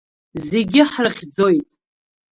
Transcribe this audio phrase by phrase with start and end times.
[0.49, 1.71] Зегьы ҳрыхьӡоит.